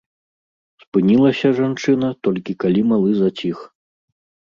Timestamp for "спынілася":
0.85-1.47